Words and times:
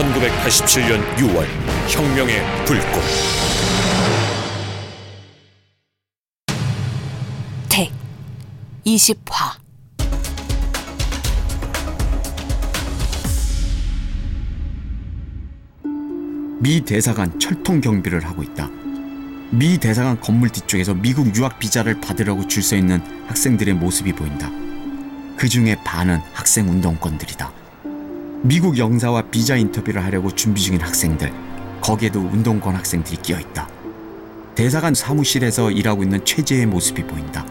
1987년 0.00 0.98
6월 1.16 1.44
혁명의 1.88 2.40
불꽃 2.64 3.02
택 7.68 7.92
20화 8.86 9.60
미 16.60 16.80
대사관 16.82 17.38
철통 17.38 17.80
경비를 17.80 18.24
하고 18.24 18.42
있다. 18.42 18.68
미 19.50 19.78
대사관 19.78 20.18
건물 20.20 20.48
뒤쪽에서 20.50 20.94
미국 20.94 21.34
유학 21.36 21.58
비자를 21.58 22.00
받으려고 22.00 22.46
줄 22.46 22.62
서 22.62 22.76
있는 22.76 23.00
학생들의 23.28 23.74
모습이 23.74 24.12
보인다. 24.14 24.50
그 25.36 25.48
중에 25.48 25.76
반은 25.84 26.20
학생 26.32 26.68
운동권들이다. 26.68 27.59
미국 28.42 28.78
영사와 28.78 29.22
비자 29.30 29.54
인터뷰를 29.56 30.02
하려고 30.02 30.30
준비 30.30 30.62
중인 30.62 30.80
학생들, 30.80 31.30
거기에도 31.82 32.20
운동권 32.20 32.74
학생들이 32.74 33.18
끼어 33.18 33.38
있다. 33.38 33.68
대사관 34.54 34.94
사무실에서 34.94 35.70
일하고 35.70 36.02
있는 36.02 36.24
최재의 36.24 36.64
모습이 36.64 37.04
보인다. 37.04 37.44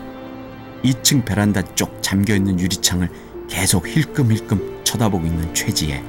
2층 0.83 1.23
베란다 1.25 1.61
쪽 1.75 2.02
잠겨 2.02 2.33
있는 2.35 2.59
유리창을 2.59 3.07
계속 3.47 3.88
힐끔힐끔 3.88 4.81
쳐다보고 4.83 5.27
있는 5.27 5.53
최지혜. 5.53 6.03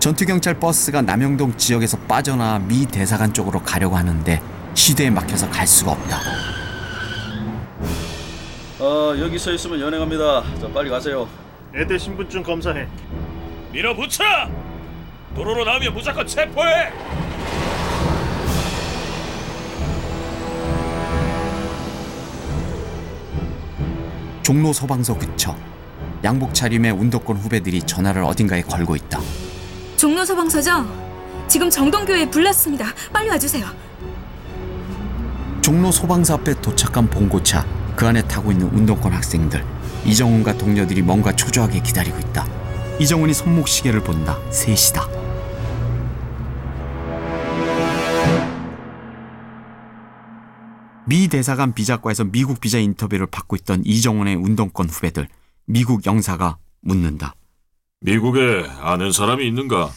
전투경찰 0.00 0.60
버스가 0.60 1.00
남영동 1.00 1.56
지역에서 1.56 1.96
빠져나와 2.00 2.58
미 2.58 2.84
대사관 2.84 3.32
쪽으로 3.32 3.62
가려고 3.62 3.96
하는데 3.96 4.42
시대에 4.74 5.08
막혀서 5.08 5.48
갈 5.48 5.66
수가 5.66 5.92
없다. 5.92 6.53
어 8.80 9.14
여기 9.18 9.38
서 9.38 9.52
있으면 9.52 9.80
연행합니다. 9.80 10.42
자 10.60 10.68
빨리 10.72 10.90
가세요. 10.90 11.28
애들 11.74 11.98
신분증 11.98 12.42
검사해. 12.42 12.86
밀어붙여! 13.72 14.24
도로로 15.34 15.64
나오면 15.64 15.92
무조건 15.94 16.26
체포해! 16.26 16.92
종로 24.42 24.72
소방서 24.72 25.16
근처 25.16 25.56
양복 26.22 26.54
차림의 26.54 26.92
운동권 26.92 27.36
후배들이 27.36 27.82
전화를 27.82 28.22
어딘가에 28.24 28.62
걸고 28.62 28.94
있다. 28.96 29.20
종로 29.96 30.24
소방서죠? 30.24 30.84
지금 31.48 31.68
정동교에 31.70 32.30
불났습니다. 32.30 32.86
빨리 33.12 33.28
와주세요. 33.30 33.66
종로 35.60 35.90
소방서 35.90 36.34
앞에 36.34 36.54
도착한 36.60 37.08
봉고차 37.08 37.66
그 37.96 38.06
안에 38.06 38.22
타고 38.26 38.50
있는 38.52 38.68
운동권 38.68 39.12
학생들 39.12 39.64
이정훈과 40.04 40.58
동료들이 40.58 41.02
뭔가 41.02 41.34
초조하게 41.34 41.80
기다리고 41.80 42.18
있다. 42.18 42.46
이정훈이 43.00 43.32
손목 43.32 43.68
시계를 43.68 44.02
본다. 44.02 44.38
3시다. 44.50 45.08
미 51.06 51.28
대사관 51.28 51.74
비자과에서 51.74 52.24
미국 52.24 52.60
비자 52.60 52.78
인터뷰를 52.78 53.26
받고 53.26 53.56
있던 53.56 53.82
이정훈의 53.84 54.36
운동권 54.36 54.88
후배들 54.88 55.28
미국 55.66 56.06
영사가 56.06 56.58
묻는다. 56.80 57.34
미국에 58.00 58.66
아는 58.80 59.12
사람이 59.12 59.46
있는가? 59.46 59.90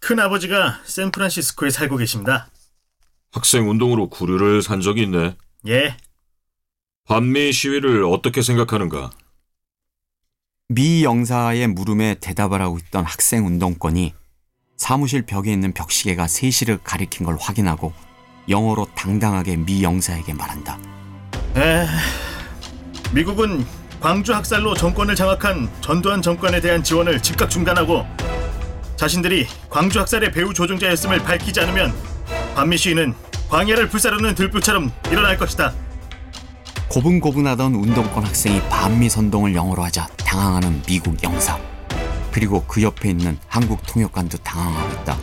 큰아버지가 0.00 0.80
샌프란시스코에 0.84 1.70
살고 1.70 1.96
계십니다. 1.98 2.48
학생 3.32 3.68
운동으로 3.68 4.08
구류를 4.08 4.62
산 4.62 4.80
적이 4.80 5.02
있네. 5.02 5.36
예, 5.68 5.96
반미 7.10 7.52
시위를 7.52 8.04
어떻게 8.04 8.42
생각하는가? 8.42 9.10
미 10.68 11.02
영사의 11.02 11.66
물음에 11.68 12.14
대답을 12.20 12.62
하고 12.62 12.78
있던 12.78 13.04
학생 13.04 13.46
운동권이 13.46 14.14
사무실 14.76 15.26
벽에 15.26 15.52
있는 15.52 15.72
벽시계가 15.72 16.26
3시를 16.26 16.78
가리킨 16.84 17.26
걸 17.26 17.36
확인하고 17.38 17.92
영어로 18.48 18.86
당당하게 18.94 19.56
미 19.56 19.82
영사에게 19.82 20.32
말한다. 20.34 20.78
에, 21.56 21.86
미국은 23.12 23.66
광주 24.00 24.32
학살로 24.32 24.74
정권을 24.74 25.14
장악한 25.16 25.68
전두환 25.80 26.22
정권에 26.22 26.60
대한 26.60 26.82
지원을 26.82 27.20
즉각 27.20 27.50
중단하고 27.50 28.06
자신들이 28.96 29.46
광주 29.68 29.98
학살의 29.98 30.30
배후 30.32 30.54
조종자였음을 30.54 31.22
밝히지 31.24 31.60
않으면 31.60 31.92
반미 32.54 32.78
시위는 32.78 33.14
광야를 33.48 33.88
불사르는 33.88 34.36
들불처럼 34.36 34.92
일어날 35.10 35.36
것이다. 35.36 35.74
고분고분하던 36.90 37.76
운동권 37.76 38.24
학생이 38.24 38.60
반미 38.68 39.08
선동을 39.08 39.54
영어로 39.54 39.84
하자 39.84 40.08
당황하는 40.16 40.82
미국 40.82 41.22
영사. 41.22 41.56
그리고 42.32 42.64
그 42.66 42.82
옆에 42.82 43.10
있는 43.10 43.38
한국 43.46 43.86
통역관도 43.86 44.38
당황하고 44.38 45.00
있다. 45.02 45.16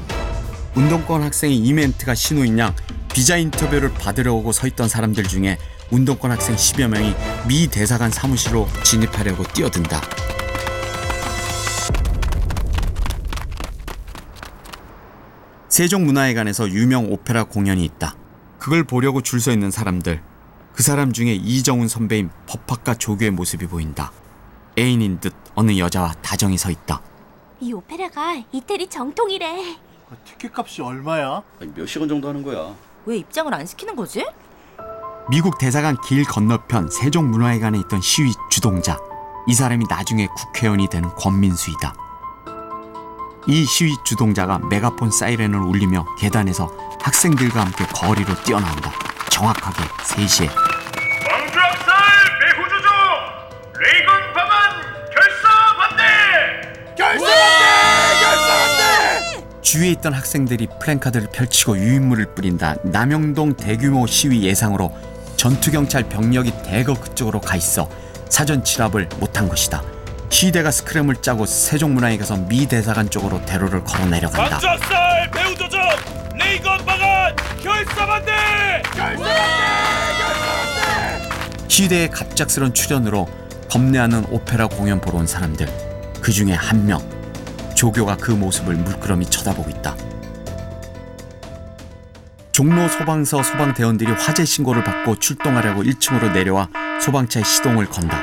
운동권 0.76 1.24
학생의 1.24 1.58
이멘트가 1.58 2.16
신호인 2.16 2.58
양 2.58 2.74
비자 3.14 3.36
인터뷰를 3.36 3.94
받으려고 3.94 4.54
서 4.54 4.66
있던 4.68 4.88
사람들 4.88 5.26
중에 5.26 5.58
운동권 5.92 6.32
학생 6.32 6.56
10여 6.56 6.88
명이 6.88 7.14
미 7.50 7.68
대사관 7.68 8.12
사무실로 8.12 8.68
진입하려고 8.84 9.44
뛰어든다. 9.44 10.00
세종문화회관에서 15.70 16.70
유명 16.70 17.12
오페라 17.12 17.44
공연이 17.44 17.84
있다. 17.84 18.16
그걸 18.58 18.84
보려고 18.84 19.22
줄 19.22 19.40
서 19.40 19.52
있는 19.52 19.70
사람들. 19.70 20.22
그 20.78 20.84
사람 20.84 21.12
중에 21.12 21.34
이정훈 21.34 21.88
선배인 21.88 22.30
법학과 22.46 22.94
조교의 22.94 23.32
모습이 23.32 23.66
보인다. 23.66 24.12
애인인 24.78 25.20
듯 25.20 25.34
어느 25.56 25.76
여자와 25.76 26.14
다정히 26.22 26.56
서 26.56 26.70
있다. 26.70 27.02
이 27.60 27.74
오페라가 27.74 28.44
이태리 28.52 28.88
정통이래. 28.88 29.76
티켓 30.24 30.52
값이 30.56 30.84
얼마야? 30.84 31.42
아니, 31.60 31.74
몇 31.74 31.88
시간 31.88 32.08
정도 32.08 32.30
하는 32.30 32.44
거야? 32.44 32.76
왜 33.08 33.18
입장을 33.18 33.52
안 33.52 33.66
시키는 33.66 33.96
거지? 33.96 34.24
미국 35.32 35.58
대사관 35.58 36.00
길 36.02 36.24
건너편 36.24 36.92
세종문화회관에 36.92 37.80
있던 37.80 38.00
시위 38.00 38.32
주동자. 38.52 39.00
이 39.48 39.56
사람이 39.56 39.86
나중에 39.90 40.28
국회의원이 40.28 40.90
되는 40.90 41.10
권민수이다. 41.16 41.96
이 43.48 43.66
시위 43.66 43.96
주동자가 44.06 44.60
메가폰 44.60 45.10
사이렌을 45.10 45.58
울리며 45.58 46.06
계단에서 46.20 46.68
학생들과 47.02 47.62
함께 47.62 47.84
거리로 47.88 48.36
뛰어나온다. 48.44 49.07
정확하게 49.38 49.84
3시에 49.84 50.48
광주 50.48 51.60
학살 51.60 51.96
배후 52.40 52.68
조종 52.70 52.90
레이건 53.80 54.34
방안 54.34 54.82
결사 55.14 55.48
반대! 55.78 56.04
주위에 59.62 59.92
있던 59.92 60.14
학생들이 60.14 60.68
플랜카드를 60.82 61.28
펼치고 61.32 61.78
유인물을 61.78 62.34
뿌린다. 62.34 62.78
남영동 62.82 63.54
대규모 63.56 64.08
시위 64.08 64.42
예상으로 64.44 64.92
전투경찰 65.36 66.10
병력이 66.10 66.64
대거 66.64 66.96
그쪽으로 66.96 67.40
가 67.40 67.56
있어 67.58 67.88
사전 68.30 68.64
진압을 68.64 69.08
못한 69.20 69.48
것이다. 69.48 69.84
시대가 70.30 70.72
스크램을 70.72 71.18
짜고 71.18 71.46
세종문화에 71.46 72.18
가서 72.18 72.38
미 72.38 72.68
대사관 72.68 73.08
쪽으로 73.10 73.46
대로를 73.46 73.84
걸어 73.84 74.06
내려간다. 74.08 74.58
학살 74.58 75.30
배우 75.32 75.56
조정 75.56 75.67
레 75.67 75.67
이 76.58 76.62
건 76.62 76.84
방안 76.86 77.36
결사반대! 77.62 78.32
시대의 81.68 82.10
갑작스런 82.10 82.74
출연으로 82.74 83.28
겁내하는 83.70 84.26
오페라 84.32 84.66
공연 84.68 85.00
보러 85.00 85.20
온 85.20 85.28
사람들. 85.28 85.68
그 86.22 86.32
중에 86.32 86.54
한 86.54 86.86
명. 86.86 87.00
조교가 87.76 88.18
그 88.18 88.32
모습을 88.32 88.76
물끄러미 88.76 89.28
쳐다보고 89.28 89.70
있다. 89.70 89.96
종로 92.52 92.88
소방서 92.90 93.44
소방대원들이 93.44 94.14
화재 94.14 94.44
신고를 94.44 94.84
받고 94.84 95.20
출동하려고 95.20 95.84
1층으로 95.84 96.32
내려와 96.34 96.70
소방차에 97.04 97.44
시동을 97.44 97.86
건다. 97.88 98.20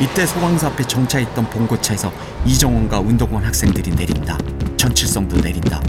이때 0.00 0.26
소방서 0.26 0.68
앞에 0.68 0.82
정차했던 0.84 1.50
봉고차에서 1.50 2.12
이정원과 2.44 2.98
운동권 2.98 3.44
학생들이 3.44 3.90
내린다. 3.92 4.36
전칠성도 4.76 5.36
내린다. 5.40 5.80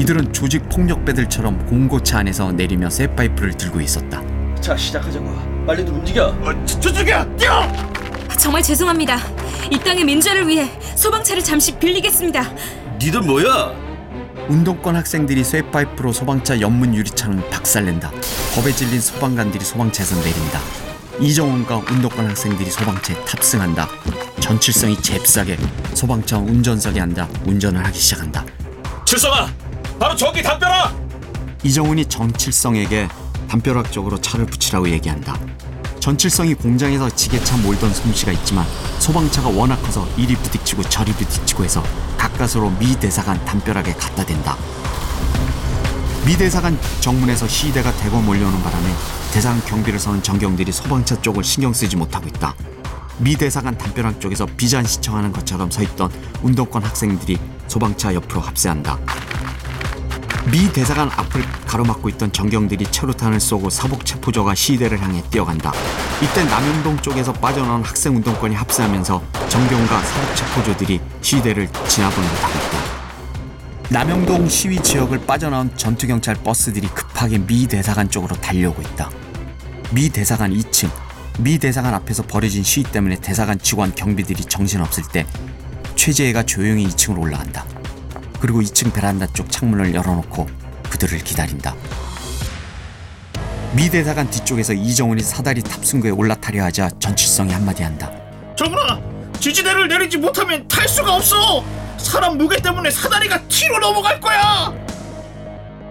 이들은 0.00 0.32
조직 0.32 0.66
폭력배들처럼 0.70 1.66
공고차 1.66 2.20
안에서 2.20 2.50
내리며 2.52 2.88
쇠파이프를 2.88 3.52
들고 3.52 3.82
있었다. 3.82 4.22
자 4.58 4.74
시작하자고. 4.74 5.66
빨리들 5.66 5.92
움직여. 5.92 6.34
저쪽이야! 6.64 7.36
뛰어! 7.36 7.70
정말 8.38 8.62
죄송합니다. 8.62 9.18
이 9.70 9.78
땅의 9.78 10.04
민주화를 10.04 10.48
위해 10.48 10.70
소방차를 10.96 11.44
잠시 11.44 11.78
빌리겠습니다. 11.78 12.50
니들 12.98 13.20
뭐야? 13.20 13.74
운동권 14.48 14.96
학생들이 14.96 15.44
쇠파이프로 15.44 16.14
소방차 16.14 16.58
옆문 16.62 16.94
유리창을 16.94 17.50
박살낸다. 17.50 18.10
겁에 18.54 18.72
질린 18.72 19.02
소방관들이 19.02 19.62
소방차에서 19.62 20.16
내린다. 20.16 20.60
이정훈과 21.20 21.76
운동권 21.76 22.26
학생들이 22.26 22.70
소방차에 22.70 23.22
탑승한다. 23.26 23.86
전칠성이 24.40 24.96
잽싸게 25.02 25.58
소방차 25.92 26.38
운전석에 26.38 26.98
앉아 27.02 27.28
운전을 27.44 27.84
하기 27.84 27.98
시작한다. 27.98 28.46
칠성아 29.04 29.50
바로 30.00 30.16
저기 30.16 30.42
담벼라! 30.42 30.94
이정훈이 31.62 32.06
전칠성에게 32.06 33.06
담벼락 33.50 33.92
쪽으로 33.92 34.18
차를 34.18 34.46
붙이라고 34.46 34.88
얘기한다. 34.88 35.38
전칠성이 36.00 36.54
공장에서 36.54 37.10
지게차 37.10 37.58
몰던 37.58 37.92
솜씨가 37.92 38.32
있지만 38.32 38.64
소방차가 38.98 39.50
워낙 39.50 39.76
커서 39.82 40.08
이리 40.16 40.34
부딪히고 40.36 40.84
저리 40.84 41.12
부딪히고 41.12 41.64
해서 41.64 41.82
가까스로 42.16 42.70
미 42.70 42.98
대사관 42.98 43.44
담벼락에 43.44 43.92
갖다 43.92 44.24
댄다. 44.24 44.56
미 46.24 46.34
대사관 46.34 46.78
정문에서 47.02 47.46
시위대가 47.46 47.92
대거 47.92 48.22
몰려오는 48.22 48.62
바람에 48.62 48.94
대사관 49.34 49.62
경비를 49.66 49.98
서는 49.98 50.22
전경들이 50.22 50.72
소방차 50.72 51.20
쪽을 51.20 51.44
신경 51.44 51.74
쓰지 51.74 51.96
못하고 51.96 52.26
있다. 52.26 52.54
미 53.18 53.36
대사관 53.36 53.76
담벼락 53.76 54.18
쪽에서 54.18 54.46
비잔 54.56 54.86
시청하는 54.86 55.30
것처럼 55.30 55.70
서 55.70 55.82
있던 55.82 56.10
운동권 56.42 56.84
학생들이 56.84 57.38
소방차 57.68 58.14
옆으로 58.14 58.40
합세한다. 58.40 58.98
미 60.50 60.72
대사관 60.72 61.08
앞을 61.12 61.42
가로막고 61.64 62.08
있던 62.08 62.32
전경들이 62.32 62.86
체류탄을 62.86 63.38
쏘고 63.38 63.70
사복 63.70 64.04
체포조가 64.04 64.56
시위대를 64.56 65.00
향해 65.00 65.22
뛰어간다. 65.30 65.72
이때 66.20 66.42
남영동 66.42 66.98
쪽에서 66.98 67.32
빠져나온 67.32 67.84
학생 67.84 68.16
운동권이 68.16 68.56
합세하면서 68.56 69.22
전경과 69.48 70.02
사복 70.02 70.36
체포조들이 70.36 71.00
시위대를 71.20 71.68
진압을 71.86 72.16
못하고 72.20 72.58
있다. 72.58 73.90
남영동 73.90 74.48
시위 74.48 74.82
지역을 74.82 75.24
빠져나온 75.24 75.70
전투경찰 75.76 76.36
버스들이 76.42 76.88
급하게 76.88 77.38
미 77.38 77.68
대사관 77.68 78.08
쪽으로 78.08 78.34
달려오고 78.36 78.82
있다. 78.82 79.08
미 79.92 80.08
대사관 80.08 80.52
2층, 80.52 80.90
미 81.38 81.58
대사관 81.58 81.94
앞에서 81.94 82.24
벌어진 82.24 82.64
시위 82.64 82.82
때문에 82.84 83.16
대사관 83.16 83.56
직원 83.60 83.94
경비들이 83.94 84.44
정신없을 84.44 85.04
때 85.12 85.26
최재해가 85.94 86.42
조용히 86.42 86.88
2층으로 86.88 87.20
올라간다. 87.20 87.64
그리고 88.40 88.60
2층 88.60 88.92
베란다 88.92 89.26
쪽 89.32 89.50
창문을 89.50 89.94
열어놓고 89.94 90.48
그들을 90.90 91.18
기다린다. 91.18 91.74
미 93.74 93.88
대사관 93.88 94.28
뒤쪽에서 94.28 94.72
이정훈이 94.72 95.22
사다리 95.22 95.62
탑승구에 95.62 96.10
올라타려 96.10 96.64
하자 96.64 96.90
전칠성이 96.98 97.52
한마디 97.52 97.82
한다. 97.84 98.10
정훈아, 98.56 98.98
지지대를 99.38 99.86
내리지 99.88 100.18
못하면 100.18 100.66
탈 100.66 100.88
수가 100.88 101.14
없어. 101.14 101.64
사람 101.98 102.36
무게 102.36 102.60
때문에 102.60 102.90
사다리가 102.90 103.40
뒤로 103.46 103.78
넘어갈 103.78 104.18
거야. 104.18 104.74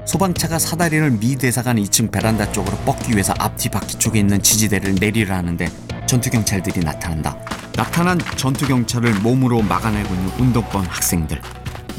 소방차가 0.06 0.58
사다리를 0.58 1.12
미 1.12 1.36
대사관 1.36 1.78
2층 1.78 2.12
베란다 2.12 2.52
쪽으로 2.52 2.76
뻗기 2.78 3.12
위해서 3.14 3.34
앞뒤 3.38 3.70
바퀴 3.70 3.96
쪽에 3.98 4.20
있는 4.20 4.42
지지대를 4.42 4.96
내리려 4.96 5.36
하는데 5.36 5.70
전투 6.08 6.32
경찰들이 6.32 6.80
나타난다. 6.84 7.38
나타난 7.76 8.20
전투 8.36 8.68
경찰을 8.68 9.14
몸으로 9.20 9.62
막아내고 9.62 10.14
있는 10.14 10.30
운동권 10.40 10.86
학생들. 10.88 11.40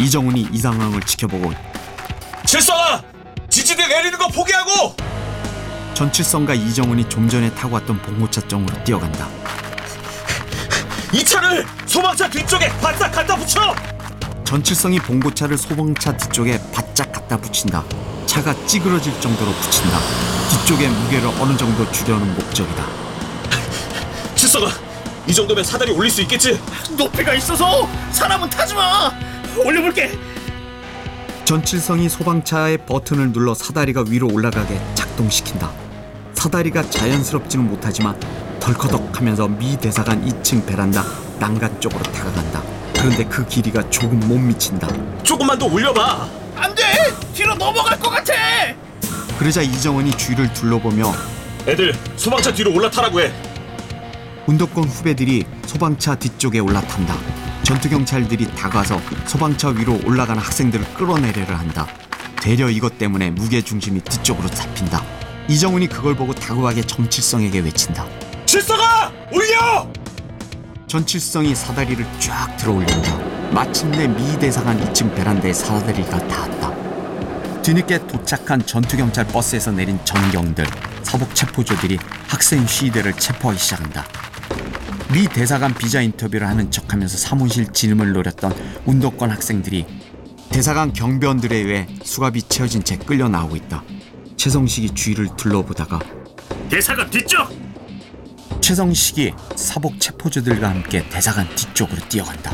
이정훈이 0.00 0.48
이 0.50 0.58
상황을 0.58 1.02
지켜보고 1.02 1.52
칠성아! 2.46 3.02
지지대 3.50 3.86
내리는 3.86 4.18
거 4.18 4.28
포기하고! 4.28 4.96
전칠성과 5.92 6.54
이정훈이 6.54 7.06
좀 7.10 7.28
전에 7.28 7.54
타고 7.54 7.74
왔던 7.74 8.00
봉고차 8.00 8.40
쪽으로 8.48 8.82
뛰어간다. 8.82 9.28
이 11.12 11.22
차를 11.22 11.66
소방차 11.84 12.30
뒤쪽에 12.30 12.68
바싹 12.80 13.12
갖다 13.12 13.36
붙여! 13.36 13.74
전칠성이 14.44 14.98
봉고차를 15.00 15.58
소방차 15.58 16.16
뒤쪽에 16.16 16.58
바짝 16.72 17.12
갖다 17.12 17.36
붙인다. 17.36 17.84
차가 18.24 18.54
찌그러질 18.66 19.20
정도로 19.20 19.52
붙인다. 19.52 19.98
뒤쪽의 20.50 20.88
무게를 20.88 21.28
어느 21.40 21.54
정도 21.58 21.90
줄여는 21.92 22.34
목적이다. 22.36 22.86
칠성아! 24.34 24.70
이 25.26 25.34
정도면 25.34 25.62
사다리 25.62 25.92
올릴 25.92 26.10
수 26.10 26.22
있겠지? 26.22 26.58
높이가 26.96 27.34
있어서 27.34 27.86
사람은 28.12 28.48
타지 28.48 28.72
마. 28.74 29.12
올려볼게. 29.58 30.10
전칠성이 31.44 32.08
소방차의 32.08 32.78
버튼을 32.86 33.32
눌러 33.32 33.54
사다리가 33.54 34.04
위로 34.08 34.28
올라가게 34.32 34.80
작동시킨다. 34.94 35.70
사다리가 36.34 36.88
자연스럽지는 36.88 37.68
못하지만 37.68 38.18
덜커덕하면서 38.60 39.48
미 39.48 39.76
대사관 39.76 40.24
2층 40.24 40.64
베란다 40.64 41.04
난간 41.38 41.80
쪽으로 41.80 42.02
다가간다. 42.02 42.62
그런데 42.94 43.24
그 43.24 43.46
길이가 43.46 43.88
조금 43.90 44.20
못 44.20 44.38
미친다. 44.38 44.88
조금만 45.22 45.58
더 45.58 45.66
올려봐! 45.66 46.28
안 46.56 46.74
돼. 46.74 46.82
뒤로 47.34 47.54
넘어갈 47.54 47.98
것 47.98 48.10
같아. 48.10 48.32
그러자 49.38 49.62
이정원이 49.62 50.16
주위를 50.16 50.52
둘러보며 50.52 51.12
애들 51.66 51.94
소방차 52.16 52.52
뒤로 52.52 52.72
올라타라고 52.74 53.20
해! 53.22 53.32
운동권 54.46 54.84
후배들이 54.84 55.44
소방차 55.66 56.14
뒤쪽에 56.14 56.58
올라탄다. 56.58 57.16
전투경찰들이 57.62 58.54
다가서 58.54 59.00
소방차 59.26 59.68
위로 59.68 60.00
올라가는 60.04 60.40
학생들을 60.40 60.94
끌어내려를 60.94 61.58
한다. 61.58 61.86
되려 62.40 62.70
이것 62.70 62.98
때문에 62.98 63.30
무게중심이 63.30 64.00
뒤쪽으로 64.00 64.48
잡힌다. 64.48 65.02
이정훈이 65.48 65.88
그걸 65.88 66.16
보고 66.16 66.34
다급하게 66.34 66.82
전칠성에게 66.82 67.60
외친다. 67.60 68.06
칠성아! 68.46 69.12
올려! 69.32 69.90
전칠성이 70.86 71.54
사다리를 71.54 72.04
쫙 72.18 72.56
들어 72.56 72.72
올린다. 72.72 73.16
마침내 73.52 74.08
미 74.08 74.38
대사관 74.38 74.80
2층 74.92 75.14
베란다에 75.14 75.52
사다리가 75.52 76.18
닿았다. 76.26 77.62
뒤늦게 77.62 78.06
도착한 78.06 78.64
전투경찰 78.64 79.26
버스에서 79.28 79.70
내린 79.70 79.98
전경들, 80.04 80.66
서복 81.02 81.34
체포조들이 81.34 81.98
학생 82.26 82.66
시위대를 82.66 83.12
체포하기 83.12 83.58
시작한다. 83.58 84.04
미 85.12 85.26
대사관 85.26 85.74
비자 85.74 86.00
인터뷰를 86.00 86.46
하는 86.46 86.70
척하면서 86.70 87.18
사무실 87.18 87.72
진음을 87.72 88.12
노렸던 88.12 88.54
운동권 88.86 89.30
학생들이 89.30 89.84
대사관 90.50 90.92
경비원들에 90.92 91.56
의해 91.56 91.88
수갑이 92.04 92.42
채워진 92.42 92.84
채 92.84 92.96
끌려 92.96 93.28
나오고 93.28 93.56
있다. 93.56 93.82
최성식이 94.36 94.94
주위를 94.94 95.28
둘러보다가 95.36 95.98
대사관 96.68 97.10
뒤쪽. 97.10 97.48
최성식이 98.60 99.32
사복 99.56 99.98
체포조들과 99.98 100.70
함께 100.70 101.04
대사관 101.08 101.48
뒤쪽으로 101.56 102.00
뛰어간다. 102.08 102.52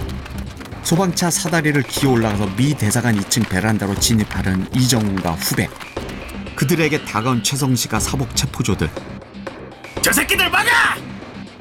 소방차 0.82 1.30
사다리를 1.30 1.82
기어 1.82 2.10
올라가서 2.12 2.46
미 2.56 2.74
대사관 2.74 3.16
2층 3.20 3.46
베란다로 3.48 3.96
진입하려는 3.96 4.66
이정훈과 4.74 5.32
후배. 5.32 5.68
그들에게 6.54 7.04
다가온 7.04 7.42
최성식과 7.42 8.00
사복 8.00 8.34
체포조들. 8.34 8.88
저 10.00 10.10
새끼들 10.10 10.48
막아. 10.48 10.96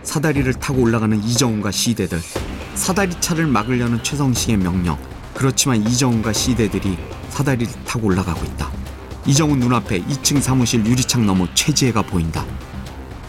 사다리를 0.05 0.53
타고 0.53 0.81
올라가는 0.81 1.21
이정훈과 1.21 1.71
시대들. 1.71 2.21
사다리 2.75 3.19
차를 3.19 3.47
막으려는 3.47 4.01
최성식의 4.03 4.57
명령. 4.57 4.97
그렇지만 5.33 5.85
이정훈과 5.85 6.31
시대들이 6.31 6.97
사다리를 7.29 7.73
타고 7.83 8.07
올라가고 8.07 8.45
있다. 8.45 8.71
이정훈 9.25 9.59
눈앞에 9.59 10.01
2층 10.03 10.39
사무실 10.39 10.85
유리창 10.85 11.25
너머 11.25 11.47
최지혜가 11.53 12.03
보인다. 12.03 12.45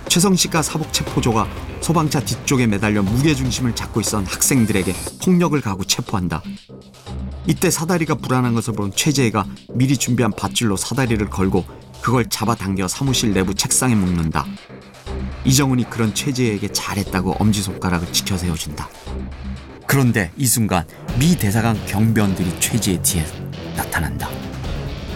최성식과 0.09 0.62
사복 0.62 0.92
체포조가 0.92 1.49
소방차 1.80 2.21
뒤쪽에 2.21 2.66
매달려 2.66 3.02
무게중심을 3.02 3.75
잡고 3.75 4.00
있던 4.02 4.26
학생들에게 4.26 4.95
폭력을 5.25 5.61
가하고 5.61 5.85
체포한다. 5.85 6.42
이때 7.47 7.71
사다리가 7.71 8.16
불안한 8.16 8.54
것을 8.54 8.75
본 8.75 8.92
최재혜가 8.95 9.47
미리 9.75 9.97
준비한 9.97 10.33
밧줄로 10.33 10.76
사다리를 10.76 11.28
걸고 11.30 11.64
그걸 12.02 12.28
잡아당겨 12.28 12.87
사무실 12.88 13.33
내부 13.33 13.54
책상에 13.54 13.95
묶는다. 13.95 14.45
이정훈이 15.47 15.85
그런 15.88 16.12
최재혜에게 16.12 16.73
잘했다고 16.73 17.37
엄지손가락을 17.38 18.12
지켜 18.12 18.37
세워준다. 18.37 18.88
그런데 19.87 20.33
이 20.37 20.45
순간 20.45 20.85
미 21.21 21.37
대사관 21.37 21.79
경비원들이 21.87 22.59
최재혜 22.59 23.00
뒤에 23.00 23.25
나타난다. 23.76 24.29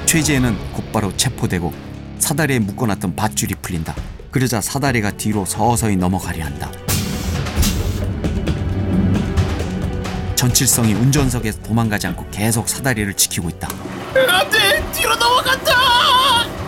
최재혜는 0.07 0.73
곧바로 0.73 1.15
체포되고 1.17 1.75
사다리에 2.21 2.61
묶어놨던 2.61 3.17
밧줄이 3.17 3.57
풀린다. 3.61 3.95
그러자 4.31 4.61
사다리가 4.61 5.11
뒤로 5.11 5.45
서서히 5.45 5.97
넘어가려 5.97 6.45
한다. 6.45 6.71
전칠성이 10.37 10.95
운전석에서 10.95 11.61
도망가지 11.63 12.07
않고 12.07 12.31
계속 12.31 12.69
사다리를 12.69 13.13
지키고 13.15 13.51
있다. 13.51 13.69
안 14.29 14.49
돼. 14.49 14.93
뒤로 14.93 15.17
넘어간다. 15.17 16.60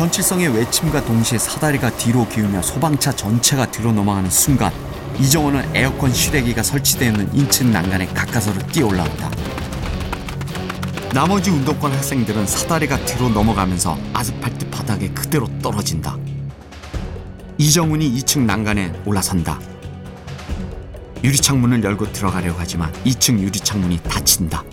전칠성의 0.00 0.56
외침과 0.56 1.04
동시에 1.04 1.36
사다리가 1.36 1.94
뒤로 1.98 2.26
기우며 2.26 2.62
소방차 2.62 3.12
전체가 3.12 3.70
뒤로 3.70 3.92
넘어가는 3.92 4.30
순간 4.30 4.72
이정원은 5.18 5.76
에어컨 5.76 6.10
실외기가 6.10 6.62
설치되어 6.62 7.10
있는 7.10 7.34
인층 7.34 7.70
난간에 7.70 8.06
가까스로 8.06 8.66
뛰어 8.68 8.86
올라온다. 8.86 9.30
나머지 11.12 11.50
운동권 11.50 11.92
학생들은 11.92 12.46
사다리가 12.46 12.96
뒤로 13.04 13.28
넘어가면서 13.28 13.98
아스팔트 14.14 14.70
바닥에 14.70 15.10
그대로 15.10 15.46
떨어진다. 15.60 16.16
이정훈이 17.58 18.10
2층 18.22 18.46
난간에 18.46 19.02
올라선다. 19.04 19.60
유리창 21.22 21.60
문을 21.60 21.84
열고 21.84 22.10
들어가려고 22.12 22.56
하지만 22.58 22.90
2층 23.04 23.38
유리창 23.38 23.82
문이 23.82 23.98
닫힌다. 24.04 24.64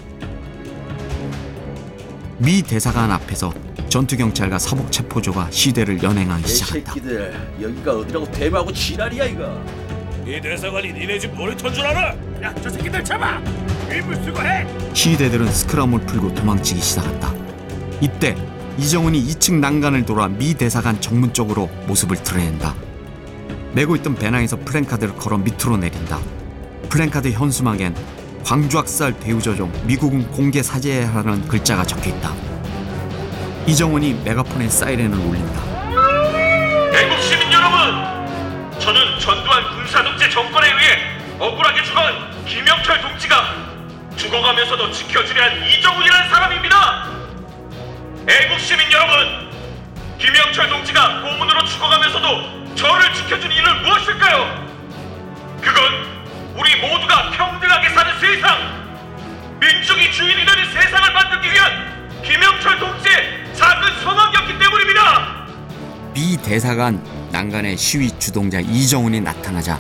미 2.37 2.61
대사관 2.61 3.11
앞에서 3.11 3.66
전투경찰과 3.89 4.59
사복체포조가 4.59 5.47
시대를 5.51 6.01
연행하기 6.03 6.43
이 6.43 6.47
시작한다. 6.47 6.93
새끼들 6.93 7.49
여기가 7.61 7.97
어디라고 7.97 8.31
대마하고 8.31 8.71
지랄이야 8.73 9.25
이거. 9.25 9.61
이 10.25 10.41
대사관이 10.41 10.91
니네 10.93 11.19
집 11.19 11.33
놀이터인 11.33 11.73
줄 11.73 11.85
알아? 11.85 12.13
야, 12.43 12.53
저 12.61 12.69
새끼들 12.69 13.03
잡아. 13.03 13.41
일부 13.89 14.13
수거해. 14.23 14.67
시위대들은 14.93 15.51
스크럼을 15.51 16.01
풀고 16.01 16.35
도망치기 16.35 16.81
시작한다. 16.81 17.33
이때 18.01 18.35
이정훈이 18.77 19.23
2층 19.25 19.55
난간을 19.59 20.05
돌아 20.05 20.27
미 20.27 20.53
대사관 20.53 20.99
정문 20.99 21.33
쪽으로 21.33 21.67
모습을 21.87 22.17
드러낸다. 22.17 22.75
메고 23.73 23.95
있던 23.95 24.15
배낭에서 24.15 24.57
플랜카드를 24.57 25.15
걸어 25.15 25.37
밑으로 25.37 25.77
내린다. 25.77 26.19
플랜카드 26.89 27.29
현수막엔 27.31 27.95
광주학살 28.43 29.19
배후조종 29.19 29.71
미국은 29.85 30.29
공개 30.31 30.61
사죄하라 30.61 31.13
하는 31.13 31.47
글자가 31.47 31.83
적혀 31.85 32.09
있다. 32.09 32.46
이정훈이 33.67 34.13
메가폰에 34.23 34.69
사이렌을 34.69 35.17
울린다. 35.17 35.61
애국 36.97 37.21
시민 37.21 37.51
여러분, 37.51 38.79
저는 38.79 39.19
전두환 39.19 39.75
군사독재 39.75 40.29
정권에 40.29 40.67
의해 40.67 41.19
억울하게 41.37 41.83
죽은 41.83 42.45
김영철 42.45 43.01
동지가 43.01 43.55
죽어가면서도 44.15 44.89
지켜주려 44.93 45.43
한 45.43 45.67
이정훈이라는 45.67 46.29
사람입니다. 46.29 47.07
애국 48.29 48.57
시민 48.57 48.89
여러분, 48.89 49.51
김영철 50.17 50.69
동지가 50.69 51.21
고문으로 51.23 51.65
죽어가면서도 51.65 52.75
저를 52.75 53.13
지켜준 53.15 53.51
이유는 53.51 53.81
무엇일까요? 53.83 54.65
그건 55.61 55.83
우리 56.55 56.73
모두가 56.77 57.31
평등하게 57.31 57.89
사는 57.89 58.17
세상, 58.17 59.59
민족이 59.59 60.09
주인이 60.13 60.45
되는 60.45 60.71
세상을 60.71 61.11
만들기 61.11 61.51
위한 61.51 62.21
김영철 62.23 62.79
동지의 62.79 63.46
작은 63.57 64.01
소망이었기 64.03 64.59
때문입니다. 64.59 65.47
미 66.13 66.37
대사관 66.37 67.03
난간에 67.31 67.75
시위 67.75 68.11
주동자 68.19 68.59
이정훈이 68.59 69.21
나타나자 69.21 69.79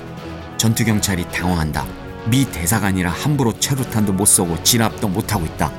전투 0.57 0.83
경찰이 0.83 1.25
당황한다. 1.31 1.85
미 2.25 2.43
대사관이라 2.51 3.11
함부로 3.11 3.53
최루탄도 3.53 4.13
못 4.13 4.25
쏘고 4.25 4.63
진압도 4.63 5.07
못 5.07 5.31
하고 5.31 5.45
있다. 5.45 5.71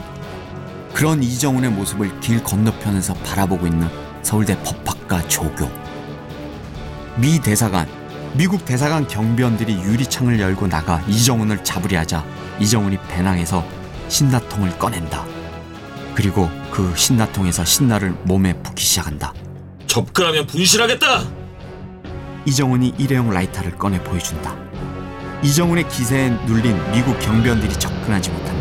그런 0.94 1.22
이정훈의 1.22 1.70
모습을 1.70 2.20
길 2.20 2.42
건너편에서 2.42 3.14
바라보고 3.14 3.66
있는 3.66 3.88
서울대 4.22 4.56
법학과 4.62 5.26
조교. 5.28 5.70
미 7.16 7.40
대사관 7.40 7.88
미국 8.34 8.64
대사관 8.64 9.08
경비원들이 9.08 9.74
유리창을 9.74 10.38
열고 10.38 10.68
나가 10.68 11.00
이정훈을 11.08 11.64
잡으려 11.64 12.00
하자 12.00 12.24
이정훈이 12.60 12.98
배낭에서 13.08 13.64
신나통을 14.08 14.78
꺼낸다. 14.78 15.37
그리고 16.18 16.50
그 16.72 16.92
신나통에서 16.96 17.64
신나를 17.64 18.10
몸에 18.24 18.52
붓기 18.64 18.84
시작한다. 18.84 19.32
접근하면 19.86 20.48
분실하겠다. 20.48 21.22
이정훈이 22.44 22.94
일회용 22.98 23.30
라이터를 23.30 23.78
꺼내 23.78 24.02
보여준다. 24.02 24.56
이정훈의 25.44 25.88
기세에 25.88 26.30
눌린 26.46 26.76
미국 26.90 27.16
경비원들이 27.20 27.72
접근하지 27.74 28.30
못한다. 28.30 28.57